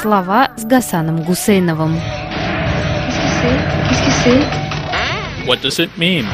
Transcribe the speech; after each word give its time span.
Слова 0.00 0.52
с 0.58 0.64
Гасаном 0.64 1.22
Гусейновым. 1.22 1.94
What 5.46 5.62
does 5.62 5.78
it 5.78 5.90
mean? 5.96 6.26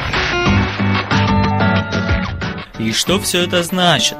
И 2.79 2.91
что 2.91 3.19
все 3.19 3.43
это 3.43 3.63
значит? 3.63 4.17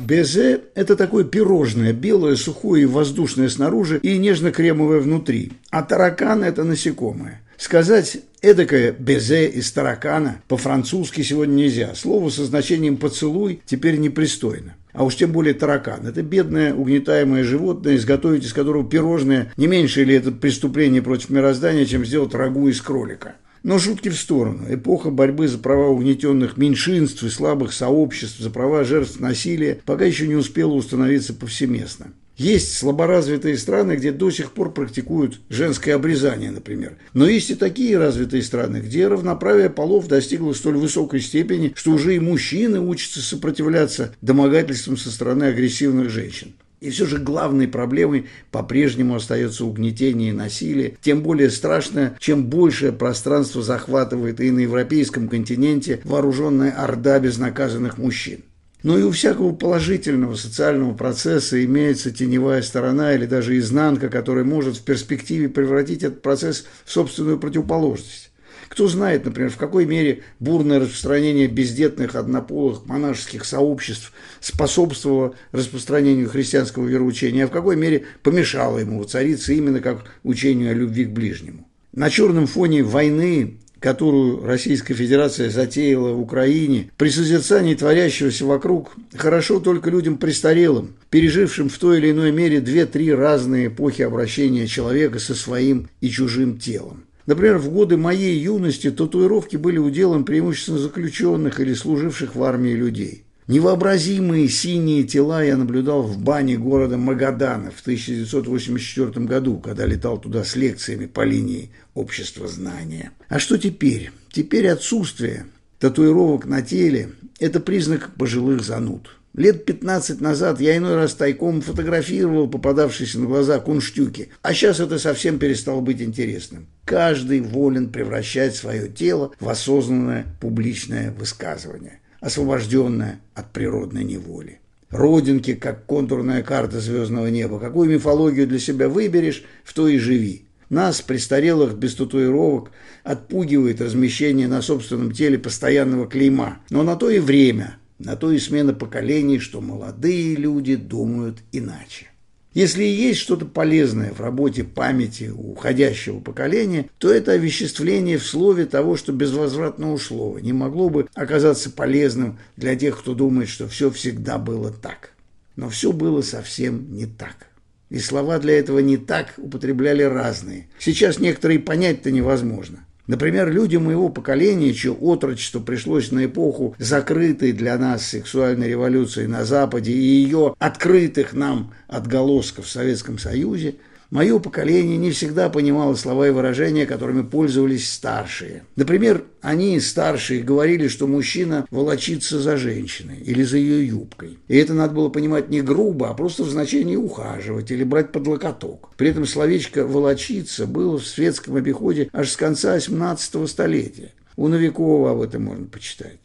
Безе– 0.00 0.60
это 0.74 0.96
такое 0.96 1.24
пирожное, 1.24 1.92
белое, 1.92 2.36
сухое 2.36 2.82
и 2.82 2.86
воздушное 2.86 3.48
снаружи 3.48 3.98
и 4.02 4.18
нежно-кремовое 4.18 5.00
внутри. 5.00 5.52
А 5.70 5.82
таракан– 5.82 6.42
это 6.44 6.64
насекомое. 6.64 7.40
Сказать 7.56 8.18
эдакое 8.40 8.92
«безе» 8.92 9.48
из 9.48 9.72
таракана 9.72 10.42
по-французски 10.46 11.22
сегодня 11.22 11.54
нельзя. 11.54 11.94
Слово 11.94 12.30
со 12.30 12.44
значением 12.44 12.96
«поцелуй» 12.96 13.60
теперь 13.66 13.98
непристойно. 13.98 14.74
А 14.92 15.04
уж 15.04 15.16
тем 15.16 15.32
более 15.32 15.54
таракан. 15.54 16.06
Это 16.06 16.22
бедное 16.22 16.74
угнетаемое 16.74 17.44
животное, 17.44 17.96
изготовить 17.96 18.44
из 18.44 18.52
которого 18.52 18.88
пирожное 18.88 19.52
не 19.56 19.66
меньше 19.66 20.04
ли 20.04 20.14
это 20.14 20.32
преступление 20.32 21.02
против 21.02 21.30
мироздания, 21.30 21.84
чем 21.84 22.04
сделать 22.04 22.34
рагу 22.34 22.68
из 22.68 22.80
кролика. 22.80 23.36
Но 23.62 23.78
шутки 23.78 24.08
в 24.08 24.18
сторону. 24.18 24.64
Эпоха 24.68 25.10
борьбы 25.10 25.48
за 25.48 25.58
права 25.58 25.88
угнетенных 25.88 26.56
меньшинств 26.56 27.22
и 27.22 27.28
слабых 27.28 27.72
сообществ, 27.72 28.38
за 28.38 28.50
права 28.50 28.84
жертв 28.84 29.20
насилия 29.20 29.80
пока 29.84 30.04
еще 30.04 30.26
не 30.26 30.36
успела 30.36 30.72
установиться 30.72 31.34
повсеместно. 31.34 32.12
Есть 32.38 32.78
слаборазвитые 32.78 33.58
страны, 33.58 33.96
где 33.96 34.12
до 34.12 34.30
сих 34.30 34.52
пор 34.52 34.72
практикуют 34.72 35.40
женское 35.48 35.94
обрезание, 35.94 36.52
например. 36.52 36.96
Но 37.12 37.28
есть 37.28 37.50
и 37.50 37.56
такие 37.56 37.98
развитые 37.98 38.44
страны, 38.44 38.76
где 38.76 39.08
равноправие 39.08 39.70
полов 39.70 40.06
достигло 40.06 40.52
столь 40.52 40.76
высокой 40.76 41.20
степени, 41.20 41.72
что 41.74 41.90
уже 41.90 42.14
и 42.14 42.20
мужчины 42.20 42.78
учатся 42.78 43.20
сопротивляться 43.20 44.14
домогательствам 44.22 44.96
со 44.96 45.10
стороны 45.10 45.44
агрессивных 45.44 46.10
женщин. 46.10 46.54
И 46.80 46.90
все 46.90 47.06
же 47.06 47.18
главной 47.18 47.66
проблемой 47.66 48.26
по-прежнему 48.52 49.16
остается 49.16 49.64
угнетение 49.64 50.30
и 50.30 50.32
насилие, 50.32 50.96
тем 51.00 51.22
более 51.22 51.50
страшно, 51.50 52.16
чем 52.20 52.46
большее 52.46 52.92
пространство 52.92 53.62
захватывает 53.62 54.40
и 54.40 54.52
на 54.52 54.60
европейском 54.60 55.28
континенте 55.28 56.00
вооруженная 56.04 56.70
орда 56.70 57.18
безнаказанных 57.18 57.98
мужчин. 57.98 58.44
Но 58.82 58.96
и 58.96 59.02
у 59.02 59.10
всякого 59.10 59.52
положительного 59.54 60.36
социального 60.36 60.94
процесса 60.94 61.64
имеется 61.64 62.12
теневая 62.12 62.62
сторона 62.62 63.14
или 63.14 63.26
даже 63.26 63.58
изнанка, 63.58 64.08
которая 64.08 64.44
может 64.44 64.76
в 64.76 64.82
перспективе 64.82 65.48
превратить 65.48 66.04
этот 66.04 66.22
процесс 66.22 66.64
в 66.84 66.92
собственную 66.92 67.38
противоположность. 67.40 68.30
Кто 68.68 68.86
знает, 68.86 69.24
например, 69.24 69.50
в 69.50 69.56
какой 69.56 69.86
мере 69.86 70.22
бурное 70.40 70.78
распространение 70.78 71.48
бездетных 71.48 72.14
однополых 72.14 72.86
монашеских 72.86 73.44
сообществ 73.44 74.12
способствовало 74.40 75.34
распространению 75.52 76.28
христианского 76.28 76.86
вероучения, 76.86 77.44
а 77.44 77.48
в 77.48 77.50
какой 77.50 77.76
мере 77.76 78.04
помешало 78.22 78.78
ему 78.78 79.00
воцариться 79.00 79.54
именно 79.54 79.80
как 79.80 80.04
учению 80.22 80.70
о 80.70 80.74
любви 80.74 81.06
к 81.06 81.10
ближнему. 81.10 81.66
На 81.92 82.10
черном 82.10 82.46
фоне 82.46 82.82
войны 82.82 83.58
которую 83.80 84.44
Российская 84.44 84.94
Федерация 84.94 85.50
затеяла 85.50 86.12
в 86.12 86.20
Украине, 86.20 86.90
при 86.96 87.10
созерцании 87.10 87.74
творящегося 87.74 88.44
вокруг, 88.44 88.96
хорошо 89.14 89.60
только 89.60 89.90
людям 89.90 90.16
престарелым, 90.16 90.94
пережившим 91.10 91.68
в 91.68 91.78
той 91.78 91.98
или 91.98 92.10
иной 92.10 92.32
мере 92.32 92.60
две-три 92.60 93.12
разные 93.12 93.68
эпохи 93.68 94.02
обращения 94.02 94.66
человека 94.66 95.18
со 95.18 95.34
своим 95.34 95.88
и 96.00 96.10
чужим 96.10 96.58
телом. 96.58 97.04
Например, 97.26 97.58
в 97.58 97.68
годы 97.70 97.98
моей 97.98 98.38
юности 98.38 98.90
татуировки 98.90 99.56
были 99.56 99.76
уделом 99.76 100.24
преимущественно 100.24 100.78
заключенных 100.78 101.60
или 101.60 101.74
служивших 101.74 102.34
в 102.34 102.42
армии 102.42 102.72
людей. 102.72 103.24
Невообразимые 103.48 104.46
синие 104.50 105.04
тела 105.04 105.42
я 105.42 105.56
наблюдал 105.56 106.02
в 106.02 106.18
бане 106.18 106.58
города 106.58 106.98
Магадана 106.98 107.70
в 107.70 107.80
1984 107.80 109.24
году, 109.24 109.56
когда 109.56 109.86
летал 109.86 110.18
туда 110.18 110.44
с 110.44 110.54
лекциями 110.54 111.06
по 111.06 111.24
линии 111.24 111.70
общества 111.94 112.46
знания. 112.46 113.12
А 113.30 113.38
что 113.38 113.56
теперь? 113.56 114.10
Теперь 114.30 114.68
отсутствие 114.68 115.46
татуировок 115.78 116.44
на 116.44 116.60
теле– 116.60 117.08
это 117.40 117.58
признак 117.58 118.10
пожилых 118.18 118.62
зануд. 118.62 119.16
Лет 119.32 119.64
15 119.64 120.20
назад 120.20 120.60
я 120.60 120.76
иной 120.76 120.96
раз 120.96 121.14
тайком 121.14 121.62
фотографировал 121.62 122.48
попадавшиеся 122.48 123.18
на 123.18 123.26
глаза 123.26 123.60
кунштюки, 123.60 124.28
а 124.42 124.52
сейчас 124.52 124.78
это 124.78 124.98
совсем 124.98 125.38
перестало 125.38 125.80
быть 125.80 126.02
интересным. 126.02 126.66
Каждый 126.84 127.40
волен 127.40 127.88
превращать 127.88 128.56
свое 128.56 128.90
тело 128.90 129.32
в 129.40 129.48
осознанное 129.48 130.26
публичное 130.38 131.12
высказывание, 131.12 132.00
освобожденное 132.20 133.20
от 133.34 133.52
природной 133.52 134.04
неволи. 134.04 134.60
Родинки, 134.90 135.54
как 135.54 135.84
контурная 135.86 136.42
карта 136.42 136.80
звездного 136.80 137.26
неба. 137.26 137.60
Какую 137.60 137.90
мифологию 137.90 138.46
для 138.46 138.58
себя 138.58 138.88
выберешь, 138.88 139.44
в 139.64 139.74
то 139.74 139.86
и 139.86 139.98
живи. 139.98 140.44
Нас, 140.70 141.00
престарелых 141.02 141.76
без 141.76 141.94
татуировок, 141.94 142.70
отпугивает 143.04 143.80
размещение 143.80 144.48
на 144.48 144.62
собственном 144.62 145.12
теле 145.12 145.38
постоянного 145.38 146.06
клейма. 146.06 146.58
Но 146.70 146.82
на 146.82 146.96
то 146.96 147.10
и 147.10 147.18
время– 147.18 147.76
на 147.98 148.14
то 148.16 148.30
и 148.30 148.38
смена 148.38 148.72
поколений, 148.72 149.38
что 149.38 149.60
молодые 149.60 150.36
люди 150.36 150.76
думают 150.76 151.38
иначе. 151.52 152.06
Если 152.54 152.82
и 152.82 152.90
есть 152.90 153.20
что-то 153.20 153.44
полезное 153.44 154.12
в 154.12 154.20
работе 154.20 154.64
памяти 154.64 155.30
уходящего 155.34 156.18
поколения, 156.18 156.88
то 156.98 157.12
это 157.12 157.32
овеществление 157.32 158.18
в 158.18 158.26
слове 158.26 158.64
того, 158.64 158.96
что 158.96 159.12
безвозвратно 159.12 159.92
ушло, 159.92 160.38
не 160.38 160.52
могло 160.52 160.88
бы 160.88 161.08
оказаться 161.14 161.70
полезным 161.70 162.38
для 162.56 162.74
тех, 162.74 162.98
кто 162.98 163.14
думает, 163.14 163.48
что 163.48 163.68
все 163.68 163.90
всегда 163.90 164.38
было 164.38 164.72
так. 164.72 165.12
Но 165.56 165.68
все 165.68 165.92
было 165.92 166.22
совсем 166.22 166.94
не 166.94 167.06
так. 167.06 167.48
И 167.90 167.98
слова 167.98 168.38
для 168.38 168.58
этого 168.58 168.78
не 168.80 168.96
так 168.96 169.34
употребляли 169.36 170.02
разные. 170.02 170.68
Сейчас 170.78 171.18
некоторые 171.18 171.58
понять-то 171.58 172.10
невозможно. 172.10 172.84
Например, 173.08 173.50
люди 173.50 173.76
моего 173.76 174.10
поколения, 174.10 174.74
чье 174.74 174.92
отрочество 174.92 175.60
пришлось 175.60 176.12
на 176.12 176.26
эпоху 176.26 176.76
закрытой 176.78 177.52
для 177.52 177.78
нас 177.78 178.06
сексуальной 178.06 178.68
революции 178.68 179.24
на 179.24 179.46
Западе 179.46 179.92
и 179.92 179.96
ее 179.96 180.54
открытых 180.58 181.32
нам 181.32 181.72
отголосков 181.88 182.66
в 182.66 182.70
Советском 182.70 183.18
Союзе, 183.18 183.76
Мое 184.10 184.38
поколение 184.38 184.96
не 184.96 185.10
всегда 185.10 185.50
понимало 185.50 185.94
слова 185.94 186.28
и 186.28 186.30
выражения, 186.30 186.86
которыми 186.86 187.20
пользовались 187.20 187.92
старшие. 187.92 188.64
Например, 188.74 189.24
они, 189.42 189.78
старшие, 189.80 190.42
говорили, 190.42 190.88
что 190.88 191.06
мужчина 191.06 191.66
волочится 191.70 192.40
за 192.40 192.56
женщиной 192.56 193.18
или 193.18 193.42
за 193.42 193.58
ее 193.58 193.86
юбкой. 193.86 194.38
И 194.48 194.56
это 194.56 194.72
надо 194.72 194.94
было 194.94 195.10
понимать 195.10 195.50
не 195.50 195.60
грубо, 195.60 196.08
а 196.08 196.14
просто 196.14 196.44
в 196.44 196.48
значении 196.48 196.96
ухаживать 196.96 197.70
или 197.70 197.84
брать 197.84 198.10
под 198.10 198.26
локоток. 198.26 198.90
При 198.96 199.10
этом 199.10 199.26
словечко 199.26 199.86
«волочиться» 199.86 200.66
было 200.66 200.98
в 200.98 201.06
светском 201.06 201.56
обиходе 201.56 202.08
аж 202.14 202.30
с 202.30 202.36
конца 202.36 202.72
18 202.74 203.46
столетия. 203.46 204.12
У 204.36 204.48
Новикова 204.48 205.10
об 205.10 205.20
этом 205.20 205.44
можно 205.44 205.66
почитать. 205.66 206.18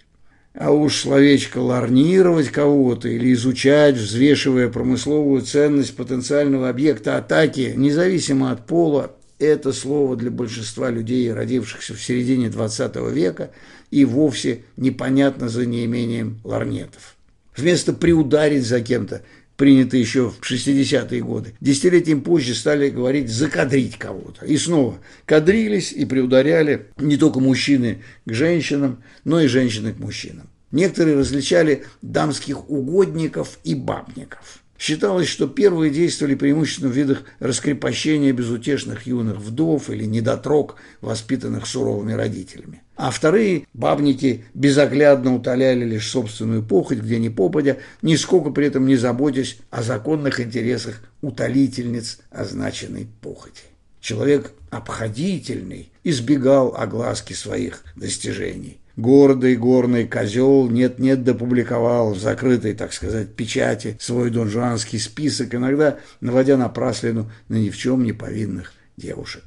А 0.54 0.72
уж 0.72 0.98
словечко 0.98 1.58
«ларнировать» 1.58 2.50
кого-то 2.50 3.10
или 3.10 3.34
изучать, 3.34 3.96
взвешивая 3.96 4.70
промысловую 4.70 5.42
ценность 5.42 5.96
потенциального 5.96 6.70
объекта 6.70 7.18
атаки, 7.18 7.74
независимо 7.76 8.52
от 8.52 8.68
пола, 8.68 9.16
это 9.40 9.74
слово 9.74 10.16
для 10.16 10.30
большинства 10.30 10.92
людей, 10.92 11.34
родившихся 11.34 11.96
в 11.96 12.02
середине 12.02 12.48
XX 12.48 13.12
века, 13.12 13.50
и 13.90 14.06
вовсе 14.06 14.64
непонятно 14.78 15.50
за 15.50 15.66
неимением 15.66 16.40
ларнетов. 16.44 17.16
Вместо 17.58 17.92
приударить 17.94 18.66
за 18.66 18.80
кем-то, 18.82 19.24
принято 19.58 19.98
еще 19.98 20.30
в 20.30 20.40
60-е 20.42 21.22
годы. 21.22 21.54
Десятилетием 21.62 22.22
позже 22.22 22.56
стали 22.56 22.90
говорить 22.90 23.30
«закадрить 23.30 23.98
кого-то». 23.98 24.46
И 24.46 24.58
снова 24.58 25.00
кадрились 25.26 25.92
и 25.92 26.06
приударяли 26.06 26.88
не 26.98 27.18
только 27.18 27.40
мужчины 27.40 28.04
к 28.26 28.34
женщинам, 28.34 29.04
но 29.24 29.40
и 29.40 29.48
женщины 29.48 29.94
к 29.94 30.00
мужчинам. 30.00 30.50
Некоторые 30.72 31.18
различали 31.18 31.84
дамских 32.02 32.70
угодников 32.70 33.60
и 33.64 33.76
бабников. 33.76 34.63
Считалось, 34.84 35.30
что 35.30 35.48
первые 35.48 35.90
действовали 35.90 36.36
преимущественно 36.36 36.92
в 36.92 36.94
видах 36.94 37.24
раскрепощения 37.40 38.34
безутешных 38.34 39.08
юных 39.08 39.38
вдов 39.38 39.90
или 39.90 40.04
недотрог, 40.04 40.76
воспитанных 41.00 41.68
суровыми 41.68 42.12
родителями. 42.12 42.84
А 42.98 43.10
вторые 43.10 43.66
бабники 43.74 44.44
безоглядно 44.54 45.36
утоляли 45.36 45.86
лишь 45.86 46.12
собственную 46.12 46.64
похоть, 46.64 46.98
где 46.98 47.18
ни 47.18 47.30
попадя, 47.30 47.78
нисколько 48.02 48.50
при 48.50 48.68
этом 48.68 48.86
не 48.86 48.98
заботясь 48.98 49.58
о 49.70 49.84
законных 49.84 50.42
интересах 50.42 51.02
утолительниц 51.22 52.20
означенной 52.30 53.08
похоти. 53.22 53.64
Человек 54.02 54.52
обходительный 54.70 55.94
избегал 56.04 56.76
огласки 56.76 57.32
своих 57.32 57.86
достижений. 57.96 58.82
Гордый 58.96 59.56
горный 59.56 60.08
козел 60.08 60.70
нет-нет 60.70 61.24
допубликовал 61.24 62.14
в 62.14 62.20
закрытой, 62.20 62.74
так 62.76 62.94
сказать, 62.94 63.34
печати 63.36 63.98
свой 64.00 64.30
донжуанский 64.30 65.00
список, 65.00 65.56
иногда 65.56 65.98
наводя 66.22 66.58
напраслину 66.58 67.32
на 67.48 67.56
ни 67.56 67.72
в 67.72 67.78
чем 67.78 68.04
не 68.04 68.14
повинных 68.14 68.74
девушек. 68.96 69.44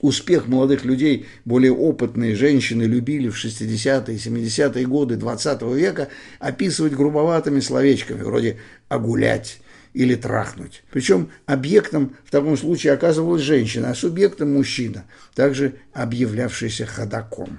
Успех 0.00 0.48
молодых 0.48 0.84
людей, 0.84 1.26
более 1.44 1.72
опытные 1.72 2.34
женщины 2.34 2.84
любили 2.84 3.28
в 3.28 3.36
60-е 3.36 4.16
и 4.16 4.18
70-е 4.18 4.86
годы 4.86 5.16
20 5.16 5.62
века 5.74 6.08
описывать 6.38 6.94
грубоватыми 6.94 7.60
словечками, 7.60 8.22
вроде 8.22 8.58
«огулять», 8.88 9.60
или 9.94 10.14
трахнуть. 10.14 10.84
Причем 10.92 11.30
объектом 11.46 12.14
в 12.24 12.30
таком 12.30 12.56
случае 12.56 12.92
оказывалась 12.92 13.42
женщина, 13.42 13.90
а 13.90 13.94
субъектом 13.94 14.52
мужчина, 14.52 15.04
также 15.34 15.74
объявлявшийся 15.92 16.86
ходаком. 16.86 17.58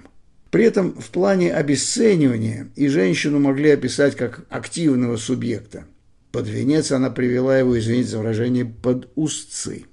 При 0.52 0.64
этом 0.64 1.00
в 1.00 1.10
плане 1.10 1.54
обесценивания 1.54 2.70
и 2.76 2.88
женщину 2.88 3.40
могли 3.40 3.72
описать 3.72 4.16
как 4.16 4.46
активного 4.50 5.18
субъекта. 5.18 5.86
Под 6.32 6.48
венец 6.48 6.92
она 6.92 7.10
привела 7.10 7.58
его, 7.58 7.78
извините 7.78 8.10
за 8.10 8.18
выражение, 8.20 8.66
под 8.66 9.10
устцы. 9.16 9.86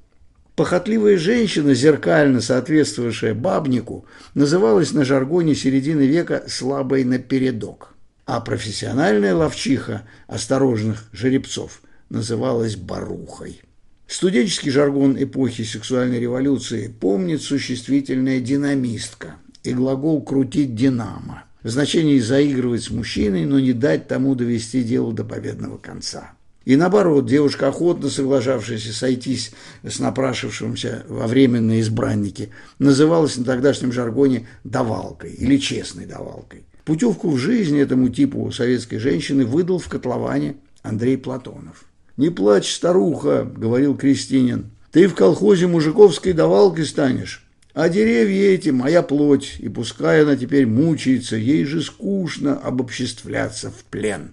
Похотливая 0.55 1.19
женщина, 1.19 1.75
зеркально 1.75 2.41
соответствовавшая 2.41 3.35
бабнику, 3.35 4.07
называлась 4.35 4.93
на 4.93 5.05
жаргоне 5.05 5.55
середины 5.55 6.07
века 6.07 6.45
«слабой 6.49 7.05
напередок», 7.05 7.91
а 8.25 8.41
профессиональная 8.41 9.35
ловчиха 9.35 10.09
осторожных 10.27 11.11
жеребцов 11.13 11.83
называлась 12.09 12.77
«барухой». 12.77 13.61
Студенческий 14.07 14.71
жаргон 14.71 15.23
эпохи 15.23 15.65
сексуальной 15.65 16.21
революции 16.21 16.89
помнит 16.89 17.43
существительная 17.43 18.41
«динамистка» 18.41 19.37
и 19.67 19.75
глагол 19.75 20.23
«крутить 20.23 20.75
динамо» 20.75 21.45
в 21.63 21.69
значении 21.69 22.21
заигрывать 22.21 22.85
с 22.85 22.91
мужчиной, 22.91 23.45
но 23.45 23.59
не 23.59 23.73
дать 23.73 24.07
тому 24.07 24.35
довести 24.35 24.85
дело 24.85 25.13
до 25.13 25.25
победного 25.25 25.79
конца. 25.79 26.33
И 26.65 26.75
наоборот, 26.75 27.27
девушка, 27.27 27.69
охотно 27.69 28.11
соглашавшаяся 28.11 28.93
сойтись 28.93 29.53
с 29.85 30.01
напрашивавшимся 30.01 31.05
во 31.09 31.29
временные 31.29 31.81
избранники, 31.81 32.51
называлась 32.81 33.37
на 33.37 33.45
тогдашнем 33.45 33.93
жаргоне 33.93 34.49
«давалкой» 34.65 35.33
или 35.33 35.57
«честной 35.59 36.07
давалкой». 36.07 36.65
Путевку 36.85 37.31
в 37.31 37.39
жизнь 37.39 37.79
этому 37.79 38.09
типу 38.09 38.51
советской 38.51 38.99
женщины 38.99 39.45
выдал 39.45 39.79
в 39.79 39.89
котловане 39.89 40.57
Андрей 40.83 41.17
Платонов. 41.17 41.85
«Не 42.17 42.31
плачь, 42.31 42.73
старуха»,— 42.73 43.45
говорил 43.57 43.97
Кристинин,— 43.97 44.71
«ты 44.91 45.07
в 45.07 45.15
колхозе 45.15 45.67
мужиковской 45.67 46.33
давалкой 46.33 46.85
станешь, 46.85 47.46
а 47.77 47.91
деревья 47.91 48.55
эти— 48.55 48.71
моя 48.71 49.03
плоть, 49.03 49.57
и 49.59 49.69
пускай 49.69 50.23
она 50.23 50.35
теперь 50.35 50.65
мучается, 50.65 51.37
ей 51.37 51.67
же 51.67 51.83
скучно 51.83 52.59
обобществляться 52.59 53.71
в 53.71 53.85
плен». 53.85 54.31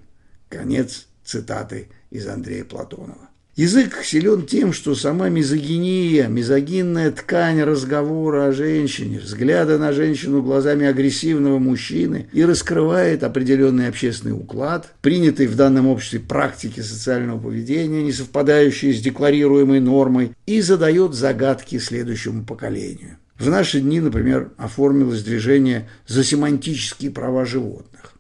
Конец 0.48 1.07
цитаты 1.25 1.90
из 2.10 2.25
Андрея 2.25 2.63
Платонова. 2.63 3.30
Язык 3.57 4.01
силен 4.06 4.48
тем, 4.48 4.72
что 4.72 4.95
сама 4.95 5.28
мизогиния, 5.28 6.28
мизогинная 6.28 7.12
ткань 7.12 7.62
разговора 7.63 8.45
о 8.45 8.54
женщине, 8.54 9.19
взгляда 9.19 9.78
на 9.78 9.92
женщину 9.92 10.42
глазами 10.42 10.88
агрессивного 10.88 11.60
мужчины 11.60 12.30
и 12.31 12.46
раскрывает 12.46 13.25
определенный 13.25 13.89
общественный 13.89 14.36
уклад, 14.36 14.94
принятый 15.01 15.48
в 15.48 15.57
данном 15.57 15.88
обществе 15.88 16.22
практики 16.22 16.80
социального 16.80 17.39
поведения, 17.39 18.04
не 18.04 18.13
совпадающие 18.13 18.94
с 18.94 19.01
декларируемой 19.01 19.81
нормой, 19.81 20.31
и 20.46 20.62
задает 20.62 21.13
загадки 21.13 21.78
следующему 21.78 22.46
поколению. 22.46 23.18
В 23.38 23.50
наши 23.50 23.82
дни, 23.82 24.00
например, 24.00 24.52
оформилось 24.58 25.24
движение 25.24 25.90
за 26.08 26.24
семантические 26.24 27.12
права 27.12 27.46
животных. 27.46 28.14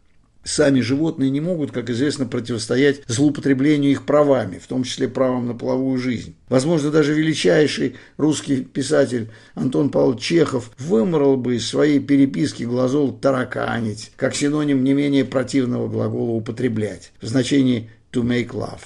Сами 0.43 0.81
животные 0.81 1.29
не 1.29 1.39
могут, 1.39 1.71
как 1.71 1.89
известно, 1.89 2.25
противостоять 2.25 3.01
злоупотреблению 3.07 3.91
их 3.91 4.05
правами, 4.05 4.57
в 4.57 4.67
том 4.67 4.83
числе 4.83 5.07
правом 5.07 5.47
на 5.47 5.53
половую 5.53 5.97
жизнь. 5.99 6.35
Возможно, 6.49 6.91
даже 6.91 7.13
величайший 7.13 7.95
русский 8.17 8.57
писатель 8.63 9.29
Антон 9.55 9.89
Павлович 9.89 10.21
Чехов 10.21 10.71
выморал 10.77 11.37
бы 11.37 11.55
из 11.55 11.65
своей 11.65 12.01
переписки 12.01 12.63
глагол 12.63 13.13
«тараканить», 13.13 14.11
как 14.17 14.35
синоним 14.35 14.83
не 14.83 14.93
менее 14.93 15.23
противного 15.23 15.87
глагола 15.87 16.31
«употреблять» 16.31 17.13
в 17.21 17.27
значении 17.27 17.89
«to 18.11 18.21
make 18.21 18.49
love». 18.49 18.81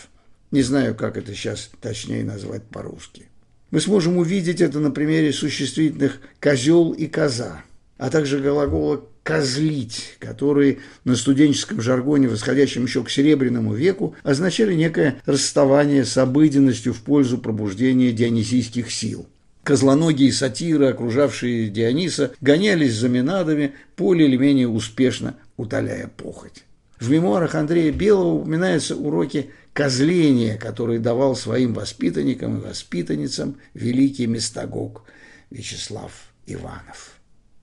Не 0.52 0.62
знаю, 0.62 0.94
как 0.94 1.18
это 1.18 1.34
сейчас 1.34 1.72
точнее 1.82 2.24
назвать 2.24 2.64
по-русски. 2.66 3.26
Мы 3.70 3.82
сможем 3.82 4.18
увидеть 4.18 4.62
это 4.62 4.80
на 4.80 4.92
примере 4.92 5.34
существительных 5.34 6.22
«козел» 6.40 6.92
и 6.92 7.08
«коза», 7.08 7.64
а 7.98 8.10
также 8.10 8.40
глагола 8.40 9.04
«козлить», 9.24 10.16
которые 10.20 10.80
на 11.04 11.18
студенческом 11.18 11.82
жаргоне, 11.82 12.30
восходящем 12.30 12.86
еще 12.86 13.04
к 13.04 13.10
Серебряному 13.10 13.74
веку, 13.74 14.16
означали 14.24 14.74
некое 14.74 15.22
расставание 15.26 16.06
с 16.06 16.18
обыденностью 16.18 16.94
в 16.94 17.02
пользу 17.02 17.38
пробуждения 17.38 18.14
дионисийских 18.14 18.90
сил. 18.90 19.28
Козлоногие 19.64 20.32
сатиры, 20.32 20.86
окружавшие 20.86 21.68
Диониса, 21.68 22.32
гонялись 22.40 22.94
за 22.94 23.10
Минадами, 23.10 23.74
более 23.98 24.30
или 24.30 24.38
менее 24.38 24.70
успешно 24.70 25.36
утоляя 25.58 26.08
похоть. 26.08 26.64
В 27.00 27.10
мемуарах 27.12 27.56
Андрея 27.56 27.92
Белого 27.92 28.34
упоминаются 28.34 28.96
уроки 28.96 29.52
козления, 29.74 30.58
которые 30.58 31.00
давал 31.00 31.36
своим 31.36 31.74
воспитанникам 31.74 32.58
и 32.58 32.62
воспитанницам 32.62 33.58
великий 33.76 34.26
местагог 34.26 35.04
Вячеслав 35.52 36.12
Иванов. 36.48 37.18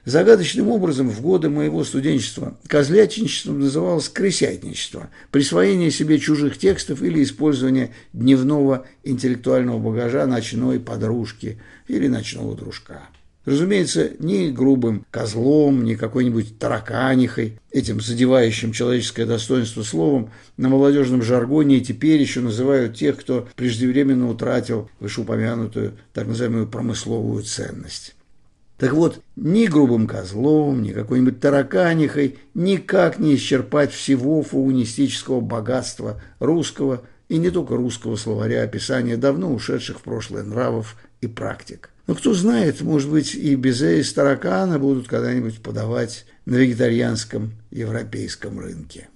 Загадочным 0.05 0.69
образом 0.69 1.09
в 1.09 1.23
годы 1.23 1.49
моего 1.49 1.83
студенчества 1.83 2.59
козлятничеством 2.69 3.61
называлось 3.61 4.11
крысятничество, 4.11 5.09
присвоение 5.31 5.91
себе 5.91 6.19
чужих 6.19 6.59
текстов 6.59 7.03
или 7.03 7.23
использование 7.23 7.95
дневного 8.13 8.87
интеллектуального 9.03 9.79
багажа 9.79 10.27
ночной 10.27 10.79
подружки 10.79 11.59
или 11.89 12.07
ночного 12.07 12.55
дружка. 12.55 13.09
Разумеется, 13.45 14.13
ни 14.21 14.49
грубым 14.49 15.05
козлом, 15.11 15.85
ни 15.85 15.95
какой-нибудь 15.95 16.59
тараканихой, 16.59 17.61
этим 17.71 18.01
задевающим 18.01 18.73
человеческое 18.73 19.27
достоинство 19.27 19.83
словом, 19.83 20.31
на 20.57 20.71
молодежном 20.71 21.23
жаргоне 21.23 21.79
и 21.79 21.85
теперь 21.85 22.21
еще 22.21 22.41
называют 22.41 22.97
тех, 22.97 23.19
кто 23.19 23.47
преждевременно 23.55 24.31
утратил 24.31 24.89
вышеупомянутую 24.99 25.93
так 26.15 26.27
называемую 26.27 26.69
промысловую 26.69 27.43
ценность. 27.43 28.15
Так 28.79 28.93
вот, 28.93 29.21
ни 29.37 29.67
грубым 29.67 30.07
козлом, 30.07 30.83
ни 30.83 30.93
какой-нибудь 30.93 31.39
тараканихой 31.39 32.39
никак 32.55 33.19
не 33.19 33.37
исчерпать 33.37 33.93
всего 33.93 34.43
фаунистического 34.43 35.41
богатства 35.41 36.21
русского 36.41 37.03
и 37.29 37.39
не 37.39 37.51
только 37.51 37.77
русского 37.77 38.17
словаря 38.17 38.63
описания 38.63 39.17
давно 39.17 39.53
ушедших 39.53 39.99
в 39.99 40.03
прошлое 40.03 40.43
нравов 40.43 40.97
и 41.25 41.29
практик. 41.29 41.91
Но 42.07 42.15
кто 42.15 42.35
знает, 42.35 42.83
может 42.83 43.11
быть, 43.11 43.35
и 43.35 43.55
безе, 43.55 44.01
из 44.01 44.13
таракана 44.13 44.79
будут 44.79 45.09
когда-нибудь 45.09 45.63
подавать 45.63 46.27
на 46.45 46.57
вегетарианском 46.57 47.53
европейском 47.71 48.61
рынке. 48.61 49.09